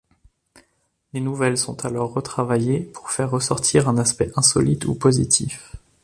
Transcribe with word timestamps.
Les 1.13 1.19
nouvelles 1.19 1.59
sont 1.59 1.85
alors 1.85 2.11
retravaillées 2.11 2.79
pour 2.79 3.11
faire 3.11 3.29
ressortir 3.29 3.87
un 3.87 3.99
aspect 3.99 4.31
insolite 4.35 4.85
ou 4.85 4.95
positif. 4.95 5.75